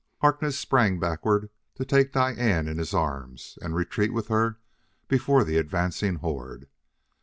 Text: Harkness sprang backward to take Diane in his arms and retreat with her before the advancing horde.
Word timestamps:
Harkness 0.21 0.57
sprang 0.57 0.97
backward 0.99 1.51
to 1.75 1.85
take 1.85 2.11
Diane 2.11 2.67
in 2.67 2.79
his 2.79 2.91
arms 2.91 3.59
and 3.61 3.75
retreat 3.75 4.11
with 4.11 4.29
her 4.29 4.57
before 5.07 5.43
the 5.43 5.57
advancing 5.59 6.15
horde. 6.15 6.67